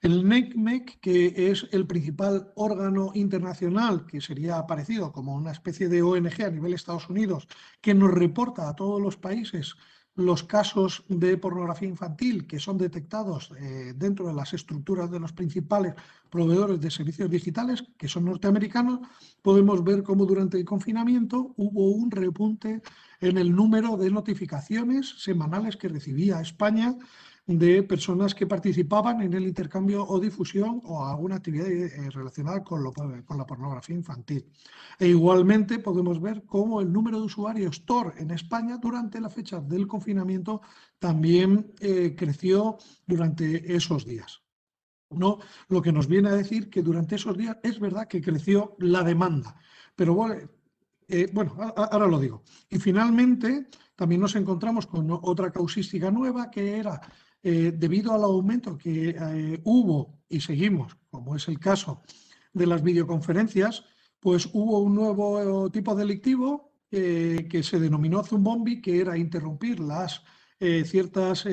El 0.00 0.26
NECMEC, 0.26 0.98
que 1.00 1.50
es 1.50 1.68
el 1.72 1.86
principal 1.86 2.52
órgano 2.56 3.10
internacional, 3.14 4.06
que 4.06 4.22
sería 4.22 4.66
parecido 4.66 5.12
como 5.12 5.34
una 5.34 5.52
especie 5.52 5.88
de 5.88 6.02
ONG 6.02 6.42
a 6.42 6.50
nivel 6.50 6.72
Estados 6.72 7.10
Unidos, 7.10 7.46
que 7.82 7.92
nos 7.92 8.10
reporta 8.10 8.68
a 8.68 8.74
todos 8.74 9.00
los 9.00 9.18
países 9.18 9.76
los 10.16 10.42
casos 10.42 11.04
de 11.08 11.36
pornografía 11.36 11.88
infantil 11.88 12.46
que 12.46 12.58
son 12.58 12.78
detectados 12.78 13.52
eh, 13.58 13.92
dentro 13.96 14.26
de 14.26 14.34
las 14.34 14.52
estructuras 14.52 15.10
de 15.10 15.20
los 15.20 15.32
principales 15.32 15.94
proveedores 16.28 16.80
de 16.80 16.90
servicios 16.90 17.30
digitales, 17.30 17.84
que 17.96 18.08
son 18.08 18.24
norteamericanos, 18.24 19.00
podemos 19.42 19.84
ver 19.84 20.02
cómo 20.02 20.26
durante 20.26 20.58
el 20.58 20.64
confinamiento 20.64 21.54
hubo 21.56 21.90
un 21.90 22.10
repunte 22.10 22.82
en 23.20 23.38
el 23.38 23.54
número 23.54 23.96
de 23.96 24.10
notificaciones 24.10 25.22
semanales 25.22 25.76
que 25.76 25.88
recibía 25.88 26.40
España 26.40 26.96
de 27.46 27.82
personas 27.82 28.34
que 28.34 28.46
participaban 28.46 29.22
en 29.22 29.34
el 29.34 29.46
intercambio 29.46 30.06
o 30.06 30.20
difusión 30.20 30.80
o 30.84 31.04
alguna 31.04 31.36
actividad 31.36 31.68
eh, 31.68 32.10
relacionada 32.10 32.62
con, 32.62 32.92
con, 32.92 33.38
la 33.38 33.46
pornografía 33.46 33.96
infantil. 33.96 34.46
E 34.98 35.08
igualmente 35.08 35.78
podemos 35.78 36.20
ver 36.20 36.44
cómo 36.46 36.80
el 36.80 36.92
número 36.92 37.18
de 37.18 37.24
usuarios 37.24 37.84
Tor 37.84 38.14
en 38.18 38.30
España 38.30 38.78
durante 38.78 39.20
la 39.20 39.30
fecha 39.30 39.60
del 39.60 39.86
confinamiento 39.86 40.60
también 40.98 41.72
eh, 41.80 42.14
creció 42.16 42.78
durante 43.06 43.74
esos 43.74 44.04
días. 44.04 44.42
¿no? 45.10 45.38
Lo 45.68 45.82
que 45.82 45.92
nos 45.92 46.06
viene 46.06 46.28
a 46.28 46.36
decir 46.36 46.70
que 46.70 46.82
durante 46.82 47.16
esos 47.16 47.36
días 47.36 47.56
es 47.62 47.80
verdad 47.80 48.06
que 48.06 48.22
creció 48.22 48.76
la 48.78 49.02
demanda, 49.02 49.56
pero 49.96 50.14
bueno, 50.14 50.48
eh, 51.08 51.28
bueno 51.32 51.56
ahora 51.76 52.06
lo 52.06 52.20
digo. 52.20 52.42
Y 52.68 52.78
finalmente 52.78 53.66
también 53.96 54.20
nos 54.20 54.36
encontramos 54.36 54.86
con 54.86 55.10
otra 55.10 55.50
causística 55.50 56.10
nueva 56.10 56.50
que 56.50 56.78
era 56.78 57.00
eh, 57.42 57.72
debido 57.74 58.12
al 58.12 58.22
aumento 58.22 58.76
que 58.76 59.16
eh, 59.18 59.60
hubo 59.64 60.20
y 60.28 60.40
seguimos, 60.40 60.96
como 61.10 61.36
es 61.36 61.48
el 61.48 61.58
caso 61.58 62.02
de 62.52 62.66
las 62.66 62.82
videoconferencias, 62.82 63.84
pues 64.18 64.50
hubo 64.52 64.80
un 64.80 64.94
nuevo 64.94 65.70
tipo 65.70 65.94
delictivo 65.94 66.72
eh, 66.90 67.46
que 67.50 67.62
se 67.62 67.80
denominó 67.80 68.22
Zumbombi, 68.22 68.82
que 68.82 69.00
era 69.00 69.16
interrumpir 69.16 69.80
las 69.80 70.22
ciertas 70.84 71.46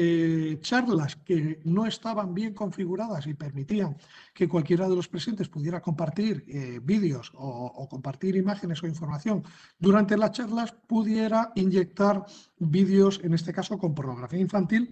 charlas 0.59 1.15
que 1.15 1.61
no 1.63 1.85
estaban 1.85 2.33
bien 2.33 2.53
configuradas 2.53 3.25
y 3.25 3.35
permitían 3.35 3.95
que 4.33 4.49
cualquiera 4.49 4.89
de 4.89 4.97
los 4.97 5.07
presentes 5.07 5.47
pudiera 5.47 5.79
compartir 5.79 6.43
vídeos 6.83 7.31
o, 7.33 7.87
compartir 7.89 8.35
imágenes 8.35 8.83
o 8.83 8.85
información 8.85 9.43
durante 9.79 10.17
las 10.17 10.33
charlas, 10.33 10.73
pudiera 10.73 11.53
inyectar 11.55 12.25
vídeos, 12.57 13.21
en 13.23 13.33
este 13.33 13.53
caso 13.53 13.77
con 13.77 13.95
pornografía 13.95 14.41
infantil, 14.41 14.91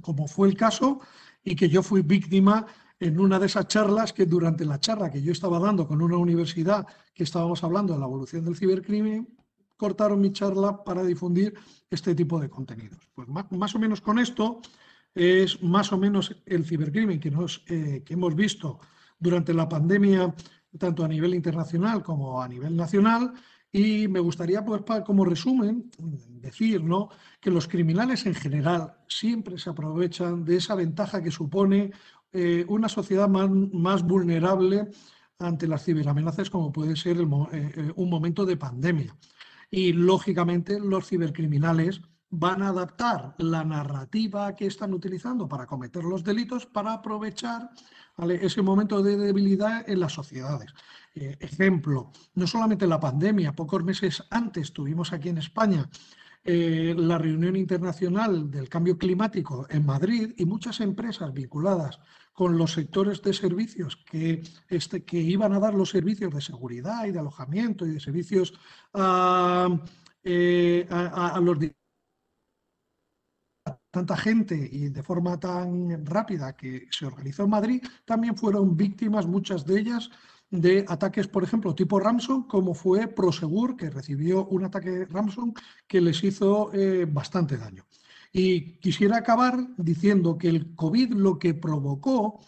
como 0.00 0.26
fue 0.26 0.48
el 0.48 0.56
caso, 0.56 1.00
y 1.42 1.54
que 1.56 1.68
yo 1.68 1.82
fui 1.82 2.02
víctima 2.02 2.66
en 2.98 3.18
una 3.18 3.38
de 3.38 3.46
esas 3.46 3.66
charlas 3.66 4.12
que 4.12 4.26
durante 4.26 4.64
la 4.64 4.78
charla 4.78 5.10
que 5.10 5.22
yo 5.22 5.32
estaba 5.32 5.58
dando 5.58 5.88
con 5.88 6.02
una 6.02 6.18
universidad 6.18 6.86
que 7.14 7.24
estábamos 7.24 7.64
hablando 7.64 7.94
de 7.94 8.00
la 8.00 8.06
evolución 8.06 8.44
del 8.44 8.56
cibercrimen, 8.56 9.26
cortaron 9.76 10.20
mi 10.20 10.30
charla 10.32 10.84
para 10.84 11.02
difundir 11.02 11.54
este 11.90 12.14
tipo 12.14 12.38
de 12.38 12.50
contenidos. 12.50 13.00
Pues 13.14 13.26
más, 13.28 13.74
o 13.74 13.78
menos 13.78 14.02
con 14.02 14.18
esto 14.18 14.60
es 15.14 15.62
más 15.62 15.90
o 15.92 15.98
menos 15.98 16.36
el 16.44 16.66
cibercrimen 16.66 17.18
que, 17.18 17.30
nos, 17.30 17.64
eh, 17.66 18.02
que 18.04 18.12
hemos 18.12 18.34
visto 18.34 18.78
durante 19.18 19.54
la 19.54 19.66
pandemia, 19.66 20.34
tanto 20.78 21.02
a 21.02 21.08
nivel 21.08 21.34
internacional 21.34 22.02
como 22.02 22.42
a 22.42 22.46
nivel 22.46 22.76
nacional, 22.76 23.32
y 23.72 24.08
me 24.08 24.20
gustaría, 24.20 24.64
pues, 24.64 24.82
como 25.04 25.24
resumen, 25.24 25.90
decir 26.28 26.82
¿no? 26.82 27.08
que 27.40 27.50
los 27.50 27.68
criminales 27.68 28.26
en 28.26 28.34
general 28.34 28.94
siempre 29.06 29.58
se 29.58 29.70
aprovechan 29.70 30.44
de 30.44 30.56
esa 30.56 30.74
ventaja 30.74 31.22
que 31.22 31.30
supone 31.30 31.92
eh, 32.32 32.64
una 32.68 32.88
sociedad 32.88 33.28
más, 33.28 34.02
vulnerable 34.02 34.88
ante 35.38 35.66
las 35.66 35.84
ciberamenazas 35.84 36.50
como 36.50 36.72
puede 36.72 36.96
ser 36.96 37.18
eh, 37.18 37.24
eh, 37.52 37.92
un 37.94 38.10
momento 38.10 38.44
de 38.44 38.56
pandemia. 38.56 39.16
Y 39.70 39.92
lógicamente 39.92 40.80
los 40.80 41.06
cibercriminales 41.06 42.02
van 42.30 42.62
a 42.62 42.68
adaptar 42.68 43.34
la 43.38 43.64
narrativa 43.64 44.54
que 44.54 44.66
están 44.66 44.94
utilizando 44.94 45.48
para 45.48 45.66
cometer 45.66 46.04
los 46.04 46.22
delitos 46.22 46.66
para 46.66 46.92
aprovechar 46.94 47.70
ese 48.28 48.62
momento 48.62 49.02
de 49.02 49.16
debilidad 49.16 49.88
en 49.88 50.00
las 50.00 50.12
sociedades. 50.12 50.72
Eh, 51.14 51.36
ejemplo, 51.40 52.12
no 52.34 52.46
solamente 52.46 52.86
la 52.86 53.00
pandemia, 53.00 53.52
pocos 53.52 53.82
meses 53.82 54.22
antes 54.30 54.72
tuvimos 54.72 55.12
aquí 55.12 55.30
en 55.30 55.38
España 55.38 55.88
eh, 56.44 56.94
la 56.96 57.18
reunión 57.18 57.56
internacional 57.56 58.50
del 58.50 58.68
cambio 58.68 58.96
climático 58.96 59.66
en 59.68 59.84
Madrid 59.84 60.32
y 60.36 60.44
muchas 60.44 60.80
empresas 60.80 61.32
vinculadas 61.32 61.98
con 62.32 62.56
los 62.56 62.72
sectores 62.72 63.20
de 63.22 63.34
servicios 63.34 63.96
que, 64.10 64.42
este, 64.68 65.04
que 65.04 65.18
iban 65.18 65.52
a 65.52 65.58
dar 65.58 65.74
los 65.74 65.90
servicios 65.90 66.32
de 66.32 66.40
seguridad 66.40 67.04
y 67.06 67.10
de 67.10 67.18
alojamiento 67.18 67.86
y 67.86 67.90
de 67.90 68.00
servicios 68.00 68.54
a, 68.94 69.68
eh, 70.22 70.86
a, 70.90 71.34
a 71.34 71.40
los 71.40 71.58
tanta 73.90 74.16
gente 74.16 74.68
y 74.70 74.88
de 74.88 75.02
forma 75.02 75.38
tan 75.38 76.04
rápida 76.06 76.56
que 76.56 76.86
se 76.90 77.06
organizó 77.06 77.44
en 77.44 77.50
Madrid, 77.50 77.82
también 78.04 78.36
fueron 78.36 78.76
víctimas, 78.76 79.26
muchas 79.26 79.64
de 79.66 79.80
ellas, 79.80 80.10
de 80.50 80.84
ataques, 80.88 81.28
por 81.28 81.44
ejemplo, 81.44 81.74
tipo 81.74 82.00
Ramson, 82.00 82.44
como 82.44 82.74
fue 82.74 83.06
Prosegur, 83.08 83.76
que 83.76 83.90
recibió 83.90 84.46
un 84.46 84.64
ataque 84.64 85.06
Ramson 85.06 85.54
que 85.86 86.00
les 86.00 86.22
hizo 86.24 86.72
eh, 86.72 87.06
bastante 87.06 87.56
daño. 87.56 87.86
Y 88.32 88.78
quisiera 88.78 89.18
acabar 89.18 89.58
diciendo 89.76 90.38
que 90.38 90.48
el 90.48 90.74
COVID 90.74 91.12
lo 91.14 91.38
que 91.38 91.54
provocó 91.54 92.40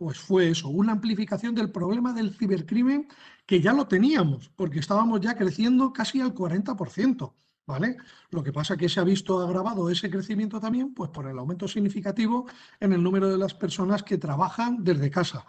pues 0.00 0.18
fue 0.18 0.48
eso, 0.48 0.70
una 0.70 0.92
amplificación 0.92 1.54
del 1.54 1.70
problema 1.70 2.14
del 2.14 2.34
cibercrimen 2.34 3.06
que 3.44 3.60
ya 3.60 3.74
lo 3.74 3.86
teníamos, 3.86 4.48
porque 4.56 4.78
estábamos 4.78 5.20
ya 5.20 5.34
creciendo 5.34 5.92
casi 5.92 6.22
al 6.22 6.34
40%. 6.34 7.34
¿Vale? 7.70 7.96
Lo 8.30 8.42
que 8.42 8.52
pasa 8.52 8.74
es 8.74 8.80
que 8.80 8.88
se 8.88 8.98
ha 8.98 9.04
visto 9.04 9.40
agravado 9.40 9.88
ese 9.90 10.10
crecimiento 10.10 10.58
también 10.58 10.92
pues, 10.92 11.10
por 11.10 11.26
el 11.28 11.38
aumento 11.38 11.68
significativo 11.68 12.46
en 12.80 12.92
el 12.92 13.00
número 13.00 13.28
de 13.28 13.38
las 13.38 13.54
personas 13.54 14.02
que 14.02 14.18
trabajan 14.18 14.82
desde 14.82 15.08
casa. 15.08 15.46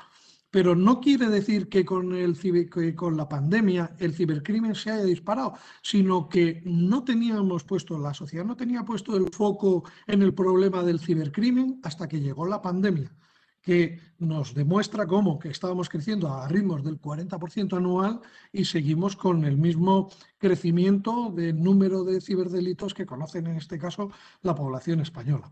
Pero 0.51 0.75
no 0.75 0.99
quiere 0.99 1.29
decir 1.29 1.67
que 1.67 1.83
con, 1.83 2.13
el, 2.13 2.37
que 2.69 2.93
con 2.93 3.17
la 3.17 3.27
pandemia 3.27 3.95
el 3.97 4.13
cibercrimen 4.13 4.75
se 4.75 4.91
haya 4.91 5.03
disparado, 5.03 5.53
sino 5.81 6.29
que 6.29 6.61
no 6.65 7.03
teníamos 7.03 7.63
puesto, 7.63 7.97
la 7.97 8.13
sociedad 8.13 8.45
no 8.45 8.55
tenía 8.55 8.83
puesto 8.83 9.17
el 9.17 9.29
foco 9.31 9.83
en 10.05 10.21
el 10.21 10.33
problema 10.35 10.83
del 10.83 10.99
cibercrimen 10.99 11.79
hasta 11.83 12.07
que 12.07 12.19
llegó 12.19 12.45
la 12.45 12.61
pandemia 12.61 13.11
que 13.61 13.99
nos 14.17 14.53
demuestra 14.53 15.05
cómo 15.05 15.37
que 15.37 15.49
estábamos 15.49 15.87
creciendo 15.87 16.33
a 16.33 16.47
ritmos 16.47 16.83
del 16.83 16.99
40% 16.99 17.77
anual 17.77 18.21
y 18.51 18.65
seguimos 18.65 19.15
con 19.15 19.45
el 19.45 19.57
mismo 19.57 20.09
crecimiento 20.37 21.31
del 21.31 21.61
número 21.61 22.03
de 22.03 22.21
ciberdelitos 22.21 22.93
que 22.93 23.05
conocen 23.05 23.47
en 23.47 23.57
este 23.57 23.77
caso 23.77 24.11
la 24.41 24.55
población 24.55 25.01
española. 25.01 25.51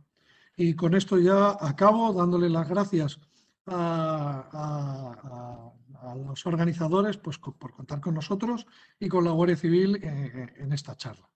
Y 0.55 0.73
con 0.73 0.95
esto 0.95 1.17
ya 1.17 1.57
acabo 1.59 2.11
dándole 2.11 2.49
las 2.49 2.67
gracias 2.67 3.19
a, 3.67 5.71
los 6.15 6.45
organizadores 6.45 7.17
pues, 7.17 7.37
por 7.37 7.71
contar 7.71 8.01
con 8.01 8.15
nosotros 8.15 8.65
y 8.99 9.07
con 9.07 9.23
la 9.23 9.31
Guardia 9.31 9.57
Civil 9.57 9.97
eh, 9.97 9.99
eh, 10.03 10.53
en 10.57 10.73
esta 10.73 10.95
charla. 10.95 11.29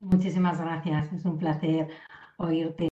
Muchísimas 0.00 0.60
gracias, 0.60 1.12
es 1.12 1.24
un 1.24 1.38
placer 1.38 1.88
oírte. 2.36 2.88